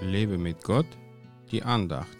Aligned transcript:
Lebe 0.00 0.38
mit 0.38 0.62
Gott, 0.62 0.86
die 1.50 1.64
Andacht. 1.64 2.16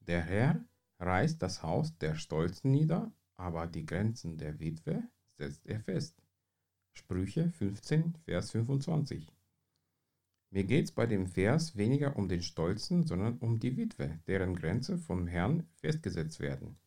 Der 0.00 0.22
Herr 0.22 0.64
reißt 0.98 1.42
das 1.42 1.62
Haus 1.62 1.96
der 1.98 2.14
Stolzen 2.14 2.70
nieder, 2.70 3.12
aber 3.36 3.66
die 3.66 3.84
Grenzen 3.84 4.38
der 4.38 4.58
Witwe 4.58 5.02
setzt 5.36 5.66
er 5.66 5.80
fest. 5.80 6.22
Sprüche 6.94 7.50
15, 7.50 8.14
Vers 8.24 8.52
25. 8.52 9.30
Mir 10.50 10.64
geht 10.64 10.86
es 10.86 10.92
bei 10.92 11.04
dem 11.04 11.26
Vers 11.26 11.76
weniger 11.76 12.16
um 12.16 12.28
den 12.28 12.40
Stolzen, 12.40 13.06
sondern 13.06 13.36
um 13.38 13.58
die 13.58 13.76
Witwe, 13.76 14.20
deren 14.26 14.54
Grenze 14.54 14.96
vom 14.96 15.26
Herrn 15.26 15.68
festgesetzt 15.74 16.40
werden. 16.40 16.78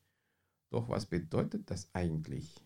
Doch 0.70 0.90
was 0.90 1.06
bedeutet 1.06 1.70
das 1.72 1.90
eigentlich? 1.94 2.64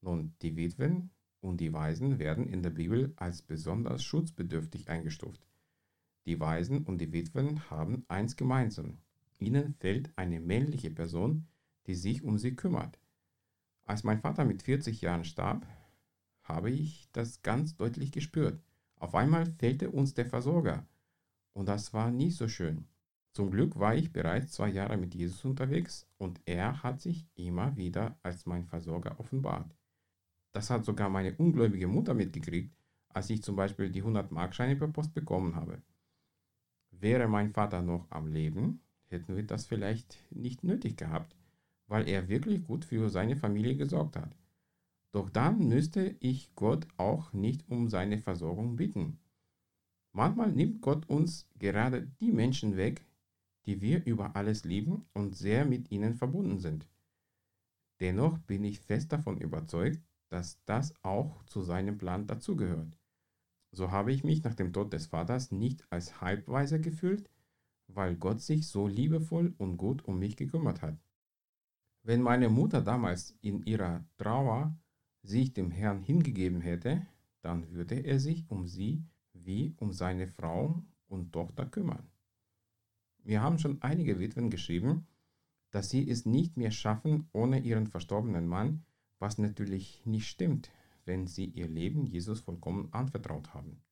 Nun, 0.00 0.34
die 0.42 0.56
Witwen 0.56 1.10
und 1.40 1.60
die 1.60 1.72
Waisen 1.72 2.18
werden 2.18 2.46
in 2.46 2.62
der 2.62 2.70
Bibel 2.70 3.12
als 3.16 3.42
besonders 3.42 4.04
schutzbedürftig 4.04 4.88
eingestuft. 4.88 5.46
Die 6.26 6.40
Waisen 6.40 6.84
und 6.84 6.98
die 6.98 7.12
Witwen 7.12 7.70
haben 7.70 8.04
eins 8.08 8.36
gemeinsam. 8.36 8.98
Ihnen 9.38 9.74
fehlt 9.74 10.12
eine 10.16 10.40
männliche 10.40 10.90
Person, 10.90 11.46
die 11.86 11.94
sich 11.94 12.22
um 12.22 12.38
sie 12.38 12.54
kümmert. 12.54 12.98
Als 13.84 14.02
mein 14.02 14.20
Vater 14.20 14.44
mit 14.44 14.62
40 14.62 15.00
Jahren 15.00 15.24
starb, 15.24 15.66
habe 16.42 16.70
ich 16.70 17.08
das 17.12 17.42
ganz 17.42 17.76
deutlich 17.76 18.12
gespürt. 18.12 18.60
Auf 18.96 19.14
einmal 19.14 19.46
fehlte 19.58 19.90
uns 19.90 20.14
der 20.14 20.26
Versorger. 20.26 20.86
Und 21.52 21.68
das 21.68 21.92
war 21.92 22.10
nie 22.10 22.30
so 22.30 22.48
schön. 22.48 22.86
Zum 23.36 23.50
Glück 23.50 23.78
war 23.78 23.94
ich 23.94 24.14
bereits 24.14 24.52
zwei 24.52 24.70
Jahre 24.70 24.96
mit 24.96 25.14
Jesus 25.14 25.44
unterwegs 25.44 26.08
und 26.16 26.40
er 26.46 26.82
hat 26.82 27.02
sich 27.02 27.26
immer 27.34 27.76
wieder 27.76 28.18
als 28.22 28.46
mein 28.46 28.64
Versorger 28.64 29.20
offenbart. 29.20 29.76
Das 30.52 30.70
hat 30.70 30.86
sogar 30.86 31.10
meine 31.10 31.34
ungläubige 31.34 31.86
Mutter 31.86 32.14
mitgekriegt, 32.14 32.74
als 33.10 33.28
ich 33.28 33.42
zum 33.42 33.54
Beispiel 33.54 33.90
die 33.90 34.02
100-Markscheine 34.02 34.76
per 34.76 34.88
Post 34.88 35.12
bekommen 35.12 35.54
habe. 35.54 35.82
Wäre 36.92 37.28
mein 37.28 37.52
Vater 37.52 37.82
noch 37.82 38.10
am 38.10 38.26
Leben, 38.26 38.80
hätten 39.04 39.36
wir 39.36 39.42
das 39.42 39.66
vielleicht 39.66 40.16
nicht 40.30 40.64
nötig 40.64 40.96
gehabt, 40.96 41.36
weil 41.88 42.08
er 42.08 42.28
wirklich 42.28 42.64
gut 42.64 42.86
für 42.86 43.10
seine 43.10 43.36
Familie 43.36 43.76
gesorgt 43.76 44.16
hat. 44.16 44.34
Doch 45.12 45.28
dann 45.28 45.68
müsste 45.68 46.16
ich 46.20 46.54
Gott 46.54 46.88
auch 46.96 47.34
nicht 47.34 47.68
um 47.68 47.90
seine 47.90 48.16
Versorgung 48.16 48.76
bitten. 48.76 49.18
Manchmal 50.12 50.52
nimmt 50.52 50.80
Gott 50.80 51.06
uns 51.10 51.50
gerade 51.58 52.06
die 52.18 52.32
Menschen 52.32 52.78
weg, 52.78 53.04
die 53.66 53.80
wir 53.80 54.04
über 54.06 54.36
alles 54.36 54.64
lieben 54.64 55.06
und 55.12 55.36
sehr 55.36 55.64
mit 55.64 55.90
ihnen 55.90 56.14
verbunden 56.14 56.58
sind. 56.58 56.88
Dennoch 58.00 58.38
bin 58.38 58.64
ich 58.64 58.80
fest 58.80 59.12
davon 59.12 59.38
überzeugt, 59.38 60.00
dass 60.28 60.62
das 60.64 60.94
auch 61.02 61.42
zu 61.44 61.62
seinem 61.62 61.98
Plan 61.98 62.26
dazugehört. 62.26 62.98
So 63.72 63.90
habe 63.90 64.12
ich 64.12 64.24
mich 64.24 64.42
nach 64.42 64.54
dem 64.54 64.72
Tod 64.72 64.92
des 64.92 65.06
Vaters 65.06 65.50
nicht 65.50 65.84
als 65.90 66.20
Halbweiser 66.20 66.78
gefühlt, 66.78 67.30
weil 67.88 68.16
Gott 68.16 68.40
sich 68.40 68.68
so 68.68 68.86
liebevoll 68.86 69.54
und 69.58 69.76
gut 69.76 70.04
um 70.04 70.18
mich 70.18 70.36
gekümmert 70.36 70.82
hat. 70.82 70.98
Wenn 72.02 72.22
meine 72.22 72.48
Mutter 72.48 72.82
damals 72.82 73.36
in 73.42 73.62
ihrer 73.64 74.04
Trauer 74.16 74.76
sich 75.22 75.52
dem 75.52 75.70
Herrn 75.70 76.02
hingegeben 76.02 76.60
hätte, 76.60 77.06
dann 77.42 77.70
würde 77.72 77.96
er 77.96 78.20
sich 78.20 78.48
um 78.48 78.66
sie 78.66 79.04
wie 79.32 79.74
um 79.78 79.92
seine 79.92 80.26
Frau 80.26 80.82
und 81.06 81.32
Tochter 81.32 81.66
kümmern. 81.66 82.05
Wir 83.26 83.42
haben 83.42 83.58
schon 83.58 83.82
einige 83.82 84.20
Witwen 84.20 84.50
geschrieben, 84.50 85.08
dass 85.72 85.90
sie 85.90 86.08
es 86.08 86.26
nicht 86.26 86.56
mehr 86.56 86.70
schaffen 86.70 87.28
ohne 87.32 87.58
ihren 87.58 87.88
verstorbenen 87.88 88.46
Mann, 88.46 88.84
was 89.18 89.36
natürlich 89.36 90.00
nicht 90.06 90.28
stimmt, 90.28 90.70
wenn 91.04 91.26
sie 91.26 91.46
ihr 91.46 91.66
Leben 91.66 92.06
Jesus 92.06 92.38
vollkommen 92.38 92.92
anvertraut 92.92 93.52
haben. 93.52 93.82